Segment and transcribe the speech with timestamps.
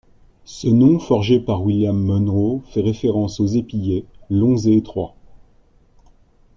[0.45, 5.13] Ce nom forgé par William Munro fait référence aux épillets longs et étroits.